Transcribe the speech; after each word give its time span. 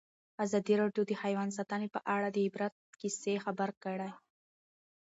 ازادي 0.45 0.73
راډیو 0.81 1.03
د 1.07 1.11
حیوان 1.21 1.49
ساتنه 1.57 1.87
په 1.95 1.99
اړه 2.15 2.27
د 2.31 2.37
عبرت 2.47 2.73
کیسې 2.99 3.33
خبر 3.45 3.69
کړي. 3.83 4.11